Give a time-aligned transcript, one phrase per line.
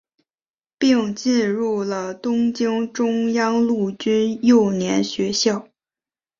[0.79, 5.67] 并进入了东京中央陆军幼年学校。